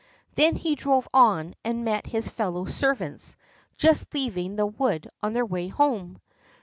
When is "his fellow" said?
2.07-2.65